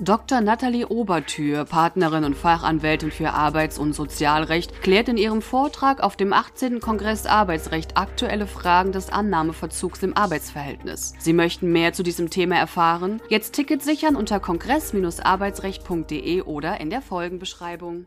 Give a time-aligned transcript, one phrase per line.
[0.00, 0.40] Dr.
[0.40, 6.32] Nathalie Obertür, Partnerin und Fachanwältin für Arbeits- und Sozialrecht, klärt in ihrem Vortrag auf dem
[6.32, 6.78] 18.
[6.78, 11.14] Kongress Arbeitsrecht aktuelle Fragen des Annahmeverzugs im Arbeitsverhältnis.
[11.18, 13.20] Sie möchten mehr zu diesem Thema erfahren?
[13.28, 18.06] Jetzt Ticket sichern unter kongress-arbeitsrecht.de oder in der Folgenbeschreibung.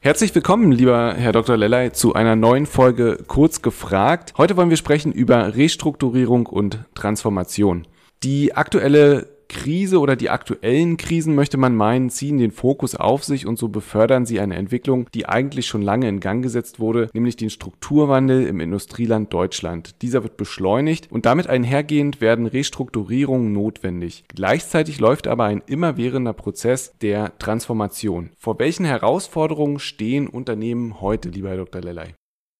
[0.00, 1.58] Herzlich willkommen, lieber Herr Dr.
[1.58, 4.32] Lellay, zu einer neuen Folge Kurz gefragt.
[4.38, 7.86] Heute wollen wir sprechen über Restrukturierung und Transformation.
[8.22, 13.46] Die aktuelle Krise oder die aktuellen Krisen, möchte man meinen, ziehen den Fokus auf sich
[13.46, 17.36] und so befördern sie eine Entwicklung, die eigentlich schon lange in Gang gesetzt wurde, nämlich
[17.36, 20.02] den Strukturwandel im Industrieland Deutschland.
[20.02, 24.24] Dieser wird beschleunigt und damit einhergehend werden Restrukturierungen notwendig.
[24.28, 28.30] Gleichzeitig läuft aber ein immerwährender Prozess der Transformation.
[28.38, 31.82] Vor welchen Herausforderungen stehen Unternehmen heute, lieber Herr Dr.
[31.82, 32.14] Lellay?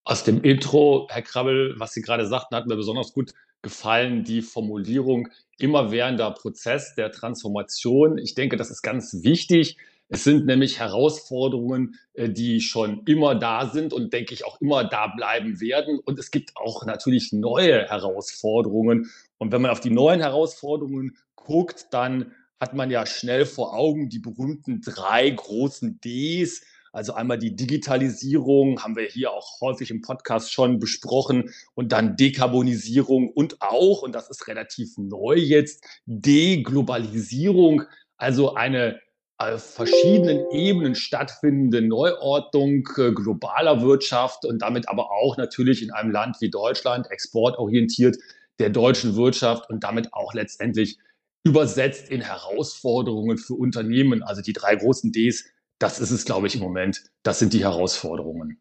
[0.05, 4.43] Aus dem Intro, Herr Krabbel, was Sie gerade sagten, hat mir besonders gut gefallen, die
[4.43, 8.19] Formulierung immerwährender Prozess der Transformation.
[8.19, 9.77] Ich denke, das ist ganz wichtig.
[10.09, 14.85] Es sind nämlich Herausforderungen, äh, die schon immer da sind und denke ich auch immer
[14.85, 15.98] da bleiben werden.
[15.98, 19.11] Und es gibt auch natürlich neue Herausforderungen.
[19.39, 24.09] Und wenn man auf die neuen Herausforderungen guckt, dann hat man ja schnell vor Augen
[24.09, 26.63] die berühmten drei großen Ds,
[26.97, 32.16] also einmal die Digitalisierung haben wir hier auch häufig im Podcast schon besprochen und dann
[32.16, 37.83] Dekarbonisierung und auch, und das ist relativ neu jetzt, Deglobalisierung,
[38.17, 38.98] also eine
[39.36, 46.11] auf verschiedenen Ebenen stattfindende Neuordnung äh, globaler Wirtschaft und damit aber auch natürlich in einem
[46.11, 48.17] Land wie Deutschland exportorientiert
[48.58, 50.97] der deutschen Wirtschaft und damit auch letztendlich
[51.44, 54.22] übersetzt in Herausforderungen für Unternehmen.
[54.22, 55.44] Also die drei großen Ds
[55.79, 57.03] das ist es, glaube ich, im Moment.
[57.23, 58.61] Das sind die Herausforderungen.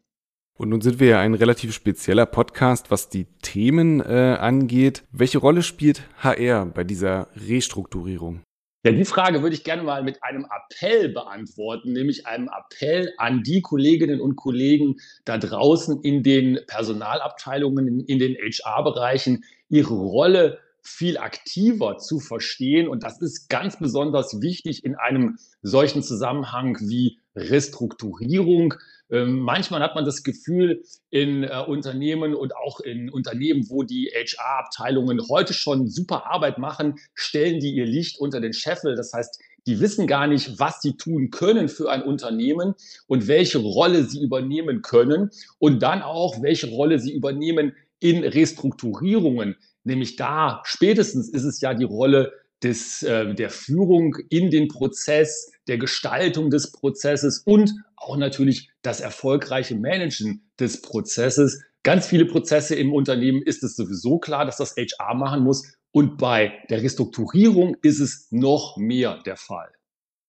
[0.58, 5.04] Und nun sind wir ja ein relativ spezieller Podcast, was die Themen äh, angeht.
[5.12, 8.42] Welche Rolle spielt HR bei dieser Restrukturierung?
[8.86, 13.42] Ja, die Frage würde ich gerne mal mit einem Appell beantworten, nämlich einem Appell an
[13.42, 20.60] die Kolleginnen und Kollegen da draußen in den Personalabteilungen, in, in den HR-Bereichen, ihre Rolle
[20.86, 22.88] viel aktiver zu verstehen.
[22.88, 28.74] Und das ist ganz besonders wichtig in einem solchen Zusammenhang wie Restrukturierung.
[29.10, 34.10] Ähm, manchmal hat man das Gefühl in äh, Unternehmen und auch in Unternehmen, wo die
[34.12, 38.96] HR-Abteilungen heute schon super Arbeit machen, stellen die ihr Licht unter den Scheffel.
[38.96, 42.74] Das heißt, die wissen gar nicht, was sie tun können für ein Unternehmen
[43.06, 49.56] und welche Rolle sie übernehmen können und dann auch, welche Rolle sie übernehmen in Restrukturierungen.
[49.86, 55.52] Nämlich da spätestens ist es ja die Rolle des, äh, der Führung in den Prozess,
[55.68, 61.62] der Gestaltung des Prozesses und auch natürlich das erfolgreiche Managen des Prozesses.
[61.84, 65.76] Ganz viele Prozesse im Unternehmen ist es sowieso klar, dass das HR machen muss.
[65.92, 69.70] Und bei der Restrukturierung ist es noch mehr der Fall.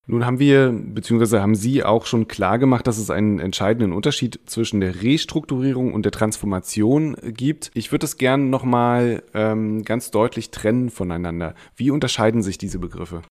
[0.09, 4.39] Nun haben wir, beziehungsweise haben Sie auch schon klar gemacht, dass es einen entscheidenden Unterschied
[4.45, 7.71] zwischen der Restrukturierung und der Transformation gibt.
[7.73, 11.55] Ich würde es gerne nochmal ähm, ganz deutlich trennen voneinander.
[11.75, 13.23] Wie unterscheiden sich diese Begriffe?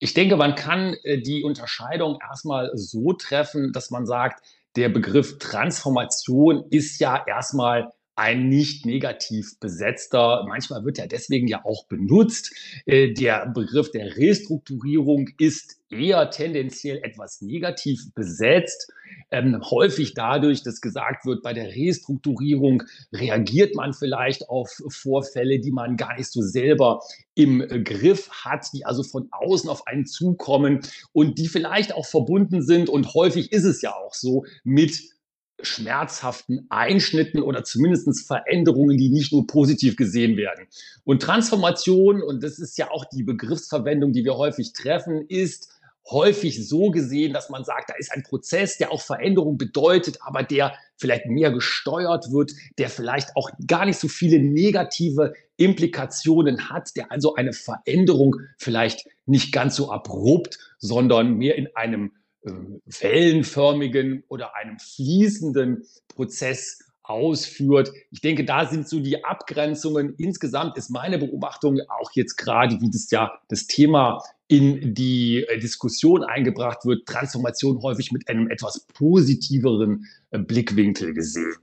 [0.00, 4.42] Ich denke, man kann äh, die Unterscheidung erstmal so treffen, dass man sagt,
[4.74, 10.44] der Begriff Transformation ist ja erstmal ein nicht negativ besetzter.
[10.48, 12.52] Manchmal wird er deswegen ja auch benutzt.
[12.86, 18.90] Äh, der Begriff der Restrukturierung ist eher tendenziell etwas negativ besetzt.
[19.30, 22.82] Ähm, häufig dadurch, dass gesagt wird, bei der Restrukturierung
[23.12, 27.00] reagiert man vielleicht auf Vorfälle, die man gar nicht so selber
[27.34, 30.80] im Griff hat, die also von außen auf einen zukommen
[31.12, 32.88] und die vielleicht auch verbunden sind.
[32.88, 35.15] Und häufig ist es ja auch so mit
[35.60, 40.66] schmerzhaften Einschnitten oder zumindest Veränderungen, die nicht nur positiv gesehen werden.
[41.04, 45.70] Und Transformation, und das ist ja auch die Begriffsverwendung, die wir häufig treffen, ist
[46.08, 50.42] häufig so gesehen, dass man sagt, da ist ein Prozess, der auch Veränderung bedeutet, aber
[50.42, 56.94] der vielleicht mehr gesteuert wird, der vielleicht auch gar nicht so viele negative Implikationen hat,
[56.96, 64.54] der also eine Veränderung vielleicht nicht ganz so abrupt, sondern mehr in einem wellenförmigen oder
[64.54, 67.92] einem fließenden Prozess ausführt.
[68.10, 70.14] Ich denke, da sind so die Abgrenzungen.
[70.18, 75.58] Insgesamt ist meine Beobachtung auch jetzt gerade, wie das ja das Thema in die äh,
[75.58, 81.54] Diskussion eingebracht wird, Transformation häufig mit einem etwas positiveren äh, Blickwinkel gesehen.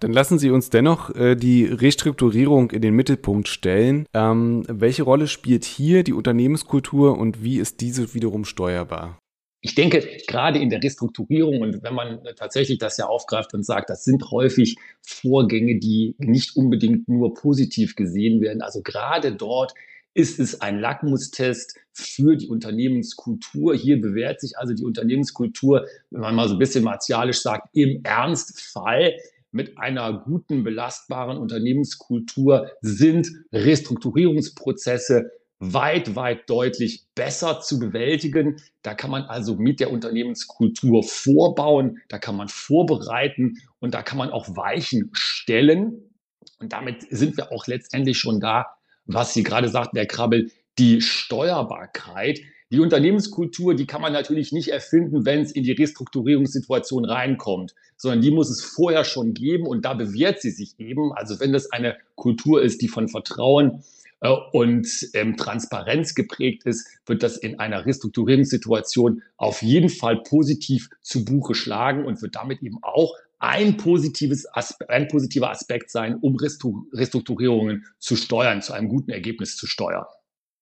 [0.00, 4.06] Dann lassen Sie uns dennoch äh, die Restrukturierung in den Mittelpunkt stellen.
[4.12, 9.18] Ähm, welche Rolle spielt hier die Unternehmenskultur und wie ist diese wiederum steuerbar?
[9.66, 13.88] Ich denke, gerade in der Restrukturierung und wenn man tatsächlich das ja aufgreift und sagt,
[13.88, 18.60] das sind häufig Vorgänge, die nicht unbedingt nur positiv gesehen werden.
[18.60, 19.72] Also gerade dort
[20.12, 23.74] ist es ein Lackmustest für die Unternehmenskultur.
[23.74, 28.00] Hier bewährt sich also die Unternehmenskultur, wenn man mal so ein bisschen martialisch sagt, im
[28.04, 29.16] Ernstfall
[29.50, 38.60] mit einer guten, belastbaren Unternehmenskultur sind Restrukturierungsprozesse weit, weit deutlich besser zu bewältigen.
[38.82, 44.18] Da kann man also mit der Unternehmenskultur vorbauen, da kann man vorbereiten und da kann
[44.18, 46.10] man auch Weichen stellen.
[46.58, 48.66] Und damit sind wir auch letztendlich schon da,
[49.06, 52.40] was Sie gerade sagten, Herr Krabbel, die Steuerbarkeit.
[52.70, 58.20] Die Unternehmenskultur, die kann man natürlich nicht erfinden, wenn es in die Restrukturierungssituation reinkommt, sondern
[58.20, 61.12] die muss es vorher schon geben und da bewährt sie sich eben.
[61.12, 63.84] Also wenn das eine Kultur ist, die von Vertrauen
[64.32, 71.24] und ähm, Transparenz geprägt ist, wird das in einer Restrukturierungssituation auf jeden Fall positiv zu
[71.24, 76.36] Buche schlagen und wird damit eben auch ein, positives Aspe ein positiver Aspekt sein, um
[76.36, 80.06] Restrukturierungen zu steuern, zu einem guten Ergebnis zu steuern.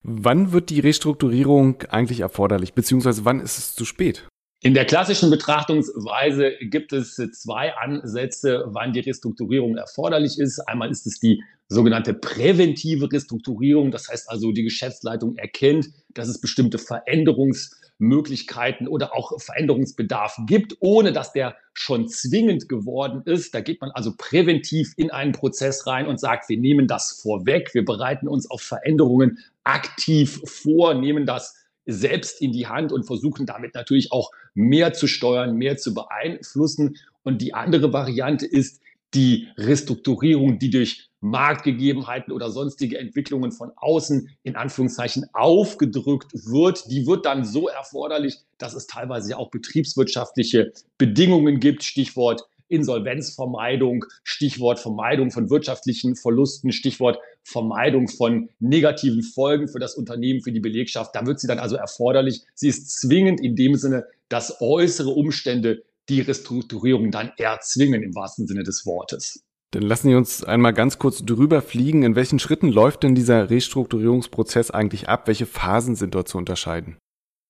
[0.03, 4.26] Wann wird die Restrukturierung eigentlich erforderlich, beziehungsweise wann ist es zu spät?
[4.64, 10.61] In der klassischen Betrachtungsweise gibt es zwei Ansätze, wann die Restrukturierung erforderlich ist.
[10.61, 13.91] Einmal ist es die sogenannte präventive Restrukturierung.
[13.91, 21.12] Das heißt also, die Geschäftsleitung erkennt, dass es bestimmte Veränderungsmöglichkeiten oder auch Veränderungsbedarf gibt, ohne
[21.12, 23.56] dass der schon zwingend geworden ist.
[23.56, 27.75] Da geht man also präventiv in einen Prozess rein und sagt, wir nehmen das vorweg,
[27.75, 31.56] wir bereiten uns auf Veränderungen aktiv vor, nehmen das
[31.87, 36.96] selbst in die Hand und versuchen damit natürlich auch mehr zu steuern, mehr zu beeinflussen.
[37.23, 38.81] Und die andere Variante ist
[39.14, 47.06] die Restrukturierung, die durch Marktgegebenheiten oder sonstige Entwicklungen von außen in Anführungszeichen aufgedrückt wird, die
[47.06, 51.84] wird dann so erforderlich, dass es teilweise auch betriebswirtschaftliche Bedingungen gibt.
[51.84, 52.43] Stichwort
[52.73, 60.53] Insolvenzvermeidung, Stichwort Vermeidung von wirtschaftlichen Verlusten, Stichwort Vermeidung von negativen Folgen für das Unternehmen, für
[60.53, 61.15] die Belegschaft.
[61.15, 62.43] Da wird sie dann also erforderlich.
[62.55, 68.47] Sie ist zwingend in dem Sinne, dass äußere Umstände die Restrukturierung dann erzwingen im wahrsten
[68.47, 69.45] Sinne des Wortes.
[69.73, 72.03] Dann lassen Sie uns einmal ganz kurz drüber fliegen.
[72.03, 75.27] In welchen Schritten läuft denn dieser Restrukturierungsprozess eigentlich ab?
[75.29, 76.99] Welche Phasen sind dort zu unterscheiden?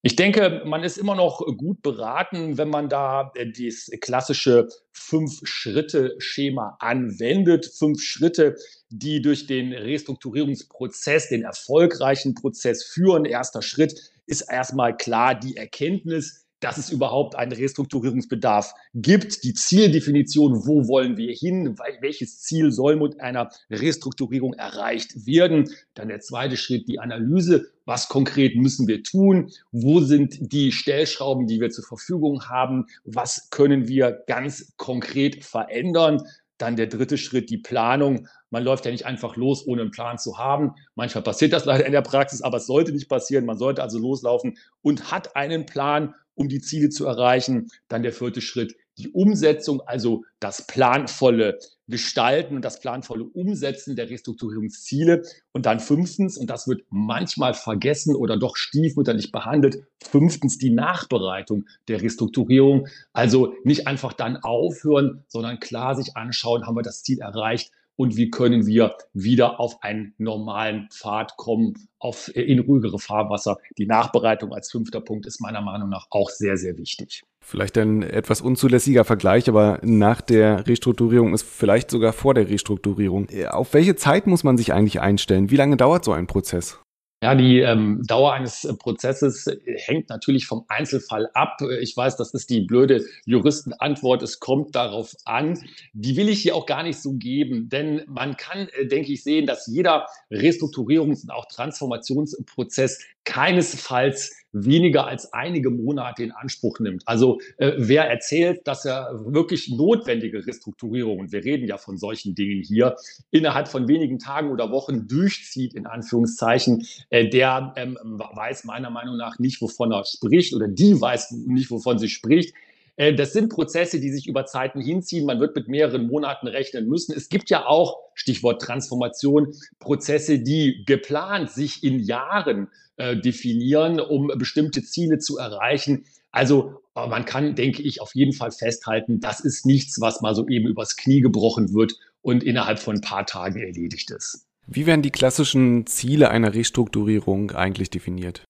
[0.05, 6.77] Ich denke, man ist immer noch gut beraten, wenn man da äh, das klassische Fünf-Schritte-Schema
[6.81, 7.67] anwendet.
[7.67, 8.57] Fünf Schritte,
[8.91, 13.25] die durch den Restrukturierungsprozess, den erfolgreichen Prozess führen.
[13.25, 13.95] Erster Schritt
[14.27, 21.17] ist erstmal klar die Erkenntnis, dass es überhaupt einen Restrukturierungsbedarf gibt, die Zieldefinition, wo wollen
[21.17, 25.69] wir hin, welches Ziel soll mit einer Restrukturierung erreicht werden.
[25.94, 31.49] Dann der zweite Schritt, die Analyse, was konkret müssen wir tun, wo sind die Stellschrauben,
[31.49, 36.23] die wir zur Verfügung haben, was können wir ganz konkret verändern.
[36.58, 38.29] Dann der dritte Schritt, die Planung.
[38.50, 40.75] Man läuft ja nicht einfach los, ohne einen Plan zu haben.
[40.94, 43.47] Manchmal passiert das leider in der Praxis, aber es sollte nicht passieren.
[43.47, 47.69] Man sollte also loslaufen und hat einen Plan um die Ziele zu erreichen.
[47.88, 51.58] Dann der vierte Schritt, die Umsetzung, also das planvolle
[51.88, 55.23] Gestalten und das planvolle Umsetzen der Restrukturierungsziele.
[55.52, 61.67] Und dann fünftens, und das wird manchmal vergessen oder doch stiefmütterlich behandelt, fünftens die Nachbereitung
[61.89, 62.89] der Restrukturierung.
[63.12, 68.17] Also nicht einfach dann aufhören, sondern klar sich anschauen, haben wir das Ziel erreicht und
[68.17, 73.58] wie können wir wieder auf einen normalen Pfad kommen, auf, äh, in ruhigere Fahrwasser.
[73.79, 77.22] Die Nachbereitung als fünfter Punkt ist meiner Meinung nach auch sehr, sehr wichtig.
[77.41, 83.29] Vielleicht ein etwas unzulässiger Vergleich, aber nach der Restrukturierung ist vielleicht sogar vor der Restrukturierung.
[83.31, 85.51] Äh, auf welche Zeit muss man sich eigentlich einstellen?
[85.51, 86.79] Wie lange dauert so ein Prozess?
[87.22, 91.62] Ja, die ähm, Dauer eines äh, Prozesses äh, hängt natürlich vom Einzelfall ab.
[91.81, 94.24] Ich weiß, das ist die blöde Juristenantwort.
[94.24, 95.62] Es kommt darauf an.
[95.93, 99.22] Die will ich hier auch gar nicht so geben, denn man kann, äh, denke ich,
[99.22, 107.02] sehen, dass jeder Restrukturierungs- und auch Transformationsprozess keinesfalls weniger als einige Monate in Anspruch nimmt.
[107.06, 112.62] Also äh, wer erzählt, dass er wirklich notwendige Restrukturierungen, wir reden ja von solchen Dingen
[112.62, 112.96] hier,
[113.31, 119.17] innerhalb von wenigen Tagen oder Wochen durchzieht, in Anführungszeichen, äh, der ähm, weiß meiner Meinung
[119.17, 122.55] nach nicht, wovon er spricht oder die weiß nicht, wovon sie spricht.
[122.96, 125.27] Äh, das sind Prozesse, die sich über Zeiten hinziehen.
[125.27, 127.15] Man wird mit mehreren Monaten rechnen müssen.
[127.17, 134.31] Es gibt ja auch, Stichwort Transformation, Prozesse, die geplant sich in Jahren äh, definieren, um
[134.37, 136.05] bestimmte Ziele zu erreichen.
[136.31, 140.34] Also Aber man kann, denke ich, auf jeden Fall festhalten, das ist nichts, was mal
[140.34, 144.46] so eben übers Knie gebrochen wird und innerhalb von ein paar Tagen erledigt ist.
[144.67, 148.44] Wie werden die klassischen Ziele einer Restrukturierung eigentlich definiert?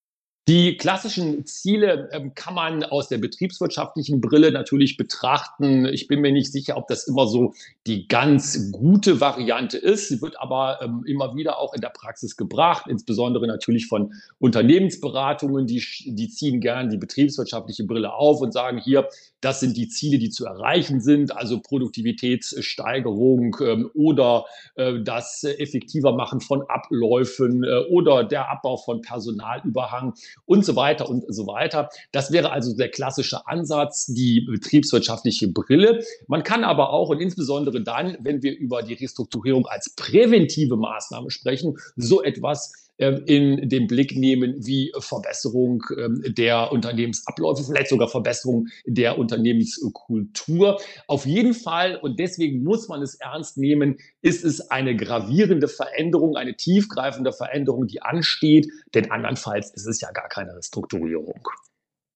[0.49, 5.87] Die klassischen Ziele ähm, kann man aus der betriebswirtschaftlichen Brille natürlich betrachten.
[5.87, 7.54] Ich bin mir nicht sicher, ob das immer so
[7.87, 10.08] die ganz gute Variante ist.
[10.08, 15.68] Sie wird aber ähm, immer wieder auch in der Praxis gebracht, insbesondere natürlich von Unternehmensberatungen.
[15.68, 19.08] Die, die ziehen gern die betriebswirtschaftliche Brille auf und sagen hier,
[19.40, 26.14] das sind die Ziele, die zu erreichen sind, also Produktivitätssteigerung ähm, oder äh, das effektiver
[26.14, 31.88] machen von Abläufen äh, oder der Abbau von Personalüberhang und so weiter und so weiter.
[32.12, 36.04] Das wäre also der klassische Ansatz, die betriebswirtschaftliche Brille.
[36.26, 41.30] Man kann aber auch und insbesondere dann, wenn wir über die Restrukturierung als präventive Maßnahme
[41.30, 42.72] sprechen, so etwas
[43.09, 50.80] in den Blick nehmen wie Verbesserung ähm, der Unternehmensabläufe, vielleicht sogar Verbesserung der Unternehmenskultur.
[51.06, 56.37] Auf jeden Fall, und deswegen muss man es ernst nehmen, ist es eine gravierende Veränderung,
[56.37, 61.42] eine tiefgreifende Veränderung, die ansteht, denn andernfalls ist es ja gar keine Restrukturierung.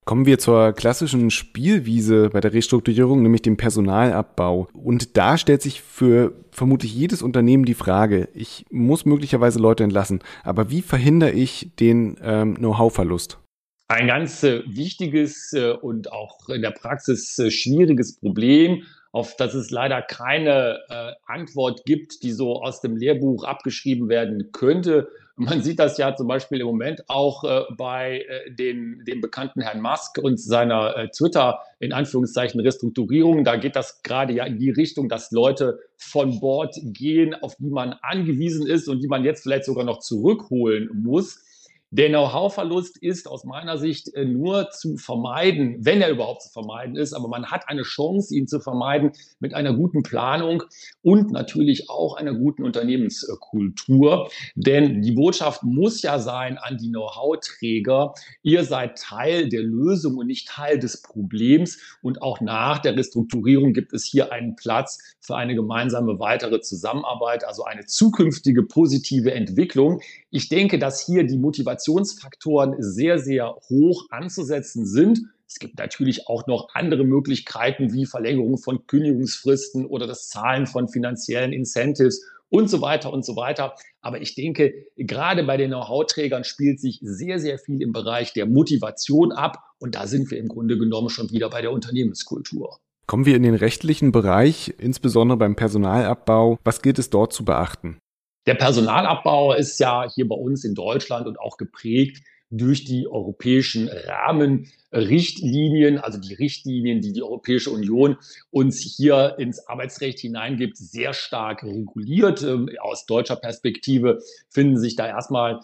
[0.07, 4.69] Kommen wir zur klassischen Spielwiese bei der Restrukturierung, nämlich dem Personalabbau.
[4.73, 10.23] Und da stellt sich für vermutlich jedes Unternehmen die Frage, ich muss möglicherweise Leute entlassen,
[10.45, 13.41] aber wie verhindere ich den ähm, Know-how-Verlust?
[13.89, 19.55] Ein ganz äh, wichtiges äh, und auch in der Praxis äh, schwieriges Problem, auf das
[19.55, 25.09] es leider keine äh, Antwort gibt, die so aus dem Lehrbuch abgeschrieben werden könnte.
[25.39, 29.61] Man sieht das ja zum Beispiel im Moment auch äh, bei äh, den, dem bekannten
[29.61, 33.45] Herrn Musk und seiner äh, Twitter in Anführungszeichen Restrukturierung.
[33.45, 37.69] Da geht das gerade ja in die Richtung, dass Leute von Bord gehen, auf die
[37.69, 41.46] man angewiesen ist und die man jetzt vielleicht sogar noch zurückholen muss.
[41.93, 46.97] Der Know-how-Verlust ist aus meiner Sicht äh, nur zu vermeiden, wenn er überhaupt zu vermeiden
[46.97, 47.13] ist.
[47.13, 50.65] Aber man hat eine Chance, ihn zu vermeiden mit einer guten Planung
[51.03, 54.29] und natürlich auch einer guten Unternehmenskultur.
[54.57, 60.27] Denn die Botschaft muss ja sein an die Know-how-Träger, ihr seid Teil der Lösung und
[60.27, 61.79] nicht Teil des Problems.
[62.03, 67.45] Und auch nach der Restrukturierung gibt es hier einen Platz für eine gemeinsame weitere Zusammenarbeit,
[67.45, 70.01] also eine zukünftige positive Entwicklung.
[70.31, 71.39] Ich denke, dass hier die
[71.87, 75.21] Motivationsfaktoren sehr, sehr hoch anzusetzen sind.
[75.49, 80.89] Es gibt natürlich auch noch andere Möglichkeiten wie Verlängerung von Kündigungsfristen oder das Zahlen von
[80.89, 83.75] finanziellen Incentives und so weiter und so weiter.
[84.01, 88.47] Aber ich denke, gerade bei den Know-how-Trägern spielt sich sehr, sehr viel im Bereich der
[88.47, 89.59] Motivation ab.
[89.79, 92.79] Und da sind wir im Grunde genommen schon wieder bei der Unternehmenskultur.
[93.07, 96.59] Kommen wir in den rechtlichen Bereich, insbesondere beim Personalabbau.
[96.65, 97.99] Was gilt es dort zu beachten?
[98.47, 103.89] Der Personalabbau ist ja hier bei uns in Deutschland und auch geprägt durch die europäischen
[103.89, 108.19] Rahmenrichtlinien, also die Richtlinien, die die Europäische Union
[108.51, 112.45] uns hier ins Arbeitsrecht hineingibt, sehr stark reguliert.
[112.45, 115.59] Ähm, aus deutscher Perspektive finden sich da erstmal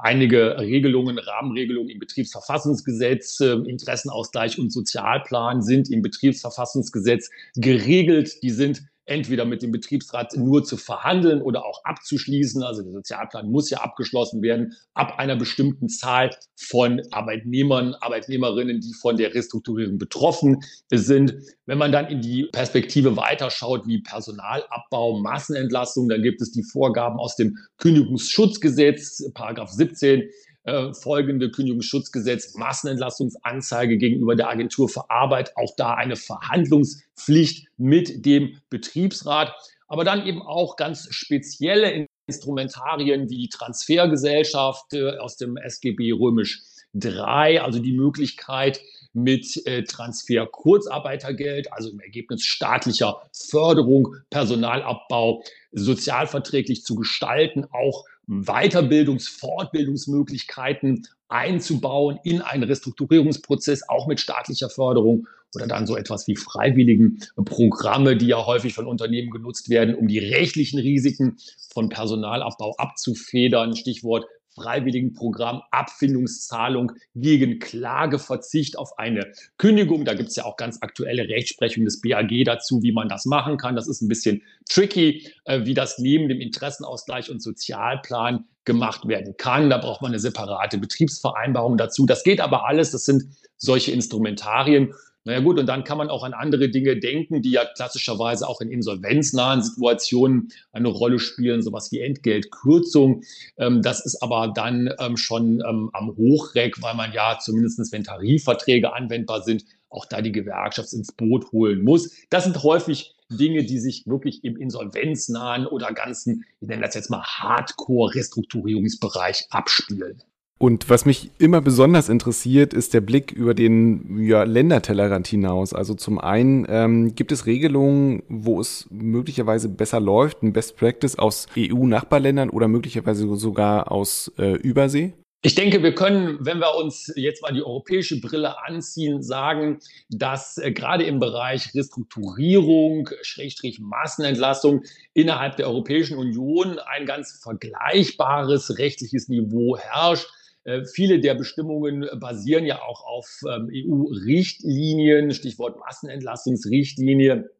[0.00, 8.44] einige Regelungen, Rahmenregelungen im Betriebsverfassungsgesetz, ähm, Interessenausgleich und Sozialplan sind im Betriebsverfassungsgesetz geregelt.
[8.44, 12.62] Die sind entweder mit dem Betriebsrat nur zu verhandeln oder auch abzuschließen.
[12.62, 18.92] Also der Sozialplan muss ja abgeschlossen werden ab einer bestimmten Zahl von Arbeitnehmern, Arbeitnehmerinnen, die
[19.00, 20.60] von der Restrukturierung betroffen
[20.90, 21.34] sind.
[21.66, 27.18] Wenn man dann in die Perspektive weiterschaut, wie Personalabbau, Massenentlassung, dann gibt es die Vorgaben
[27.18, 30.28] aus dem Kündigungsschutzgesetz, Paragraph 17
[30.68, 38.58] äh, folgende Kündigungsschutzgesetz, Massenentlastungsanzeige gegenüber der Agentur für Arbeit, auch da eine Verhandlungspflicht mit dem
[38.68, 39.54] Betriebsrat,
[39.86, 46.60] aber dann eben auch ganz spezielle Instrumentarien wie die Transfergesellschaft äh, aus dem SGB römisch
[46.92, 48.80] 3, also die Möglichkeit,
[49.14, 59.28] mit äh, Transfer Kurzarbeitergeld, also im Ergebnis staatlicher Förderung, Personalabbau sozialverträglich zu gestalten, auch Weiterbildungs-,
[59.28, 67.20] Fortbildungsmöglichkeiten einzubauen in einen Restrukturierungsprozess, auch mit staatlicher Förderung oder dann so etwas wie freiwilligen
[67.44, 71.38] Programme, die ja häufig von Unternehmen genutzt werden, um die rechtlichen Risiken
[71.72, 73.74] von Personalabbau abzufedern.
[73.74, 74.26] Stichwort
[74.58, 80.04] Freiwilligenprogramm Abfindungszahlung gegen Klageverzicht auf eine Kündigung.
[80.04, 83.56] Da gibt es ja auch ganz aktuelle Rechtsprechung des BAG dazu, wie man das machen
[83.56, 83.76] kann.
[83.76, 89.36] Das ist ein bisschen tricky, äh, wie das neben dem Interessenausgleich und Sozialplan gemacht werden
[89.36, 89.70] kann.
[89.70, 92.04] Da braucht man eine separate Betriebsvereinbarung dazu.
[92.04, 92.90] Das geht aber alles.
[92.90, 93.24] Das sind
[93.56, 94.92] solche Instrumentarien.
[95.28, 98.62] Naja gut, und dann kann man auch an andere Dinge denken, die ja klassischerweise auch
[98.62, 103.24] in insolvenznahen Situationen eine Rolle spielen, sowas wie Entgeltkürzung.
[103.58, 108.04] Ähm, das ist aber dann ähm, schon ähm, am Hochreck, weil man ja zumindest, wenn
[108.04, 112.10] Tarifverträge anwendbar sind, auch da die Gewerkschaft ins Boot holen muss.
[112.30, 117.10] Das sind häufig Dinge, die sich wirklich im insolvenznahen oder ganzen, ich nenne das jetzt
[117.10, 120.22] mal Hardcore-Restrukturierungsbereich abspielen.
[120.58, 125.72] Und was mich immer besonders interessiert, ist der Blick über den ja, Ländertellerrand hinaus.
[125.72, 131.16] Also zum einen ähm, gibt es Regelungen, wo es möglicherweise besser läuft, ein Best Practice
[131.16, 135.12] aus EU-Nachbarländern oder möglicherweise sogar aus äh, Übersee?
[135.42, 139.78] Ich denke, wir können, wenn wir uns jetzt mal die europäische Brille anziehen, sagen,
[140.10, 144.82] dass äh, gerade im Bereich Restrukturierung, Schrägstrich Massenentlassung
[145.14, 150.26] innerhalb der Europäischen Union ein ganz vergleichbares rechtliches Niveau herrscht.
[150.68, 157.50] Äh, viele der Bestimmungen basieren ja auch auf ähm, EU-Richtlinien, Stichwort Massenentlassungsrichtlinie.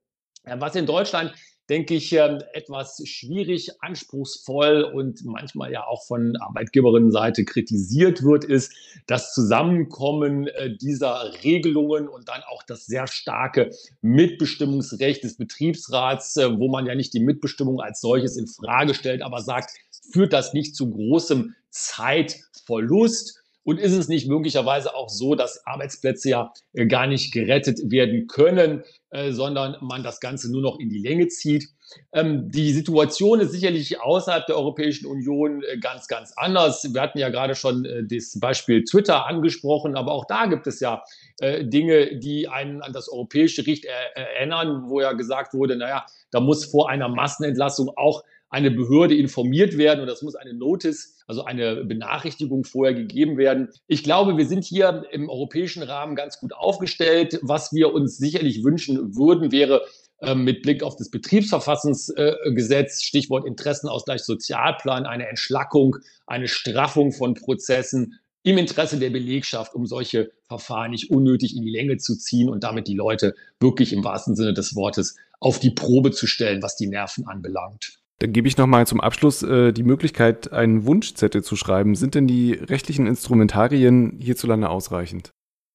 [0.44, 1.32] Was in Deutschland
[1.68, 8.72] denke ich, ähm, etwas schwierig, anspruchsvoll und manchmal ja auch von Arbeitgeberinnenseite kritisiert wird, ist
[9.06, 16.58] das Zusammenkommen äh, dieser Regelungen und dann auch das sehr starke Mitbestimmungsrecht des Betriebsrats, äh,
[16.58, 19.72] wo man ja nicht die Mitbestimmung als solches in Frage stellt, aber sagt,
[20.12, 23.38] führt das nicht zu großem Zeitverlust?
[23.68, 28.26] Und ist es nicht möglicherweise auch so, dass Arbeitsplätze ja äh, gar nicht gerettet werden
[28.26, 31.68] können, äh, sondern man das Ganze nur noch in die Länge zieht?
[32.14, 36.94] Ähm, die Situation ist sicherlich außerhalb der Europäischen Union äh, ganz, ganz anders.
[36.94, 41.02] Wir hatten ja gerade schon das Beispiel Twitter angesprochen, aber auch da gibt es ja
[41.40, 46.64] Dinge, die einen an das europäische Recht erinnern, wo ja gesagt wurde, naja, da muss
[46.64, 51.84] vor einer Massenentlassung auch eine Behörde informiert werden und das muss eine Notice, also eine
[51.84, 53.68] Benachrichtigung vorher gegeben werden.
[53.86, 57.38] Ich glaube, wir sind hier im europäischen Rahmen ganz gut aufgestellt.
[57.42, 59.82] Was wir uns sicherlich wünschen würden, wäre
[60.20, 68.18] ähm, mit Blick auf das Betriebsverfassungsgesetz, Stichwort Interessenausgleich Sozialplan, eine Entschlackung, eine Straffung von Prozessen
[68.42, 72.64] im Interesse der Belegschaft, um solche Verfahren nicht unnötig in die Länge zu ziehen und
[72.64, 76.76] damit die Leute wirklich im wahrsten Sinne des Wortes auf die Probe zu stellen, was
[76.76, 77.97] die Nerven anbelangt.
[78.20, 81.94] Dann gebe ich nochmal zum Abschluss äh, die Möglichkeit, einen Wunschzettel zu schreiben.
[81.94, 85.30] Sind denn die rechtlichen Instrumentarien hierzulande ausreichend?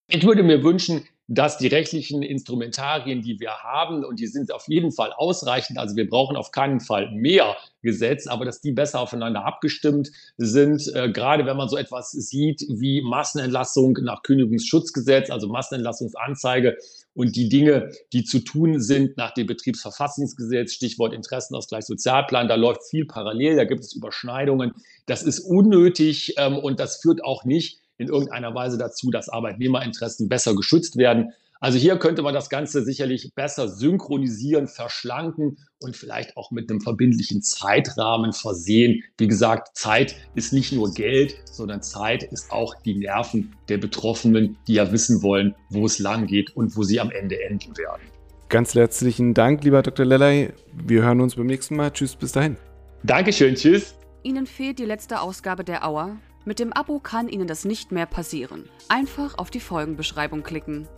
[0.09, 4.67] Ich würde mir wünschen, dass die rechtlichen Instrumentarien, die wir haben, und die sind auf
[4.67, 8.99] jeden Fall ausreichend, also wir brauchen auf keinen Fall mehr Gesetz, aber dass die besser
[8.99, 15.47] aufeinander abgestimmt sind, äh, gerade wenn man so etwas sieht wie Massenentlassung nach Kündigungsschutzgesetz, also
[15.47, 16.77] Massenentlassungsanzeige
[17.15, 22.83] und die Dinge, die zu tun sind nach dem Betriebsverfassungsgesetz, Stichwort Interessenausgleich Sozialplan, da läuft
[22.89, 24.73] viel parallel, da gibt es Überschneidungen.
[25.05, 30.27] Das ist unnötig ähm, und das führt auch nicht in irgendeiner Weise dazu, dass Arbeitnehmerinteressen
[30.27, 31.33] besser geschützt werden.
[31.63, 36.81] Also hier könnte man das Ganze sicherlich besser synchronisieren, verschlanken und vielleicht auch mit einem
[36.81, 39.01] verbindlichen Zeitrahmen versehen.
[39.17, 44.57] Wie gesagt, Zeit ist nicht nur Geld, sondern Zeit ist auch die Nerven der Betroffenen,
[44.67, 48.01] die ja wissen wollen, wo es lang geht und wo sie am Ende enden werden.
[48.49, 50.05] Ganz herzlichen Dank, lieber Dr.
[50.05, 50.51] Lellay.
[50.73, 51.91] Wir hören uns beim nächsten Mal.
[51.91, 52.57] Tschüss, bis dahin.
[53.03, 53.95] Dankeschön, tschüss.
[54.23, 56.17] Ihnen fehlt die letzte Ausgabe der Auer.
[56.43, 58.65] Mit dem Abo kann Ihnen das nicht mehr passieren.
[58.89, 60.89] Einfach auf die Folgenbeschreibung klicken.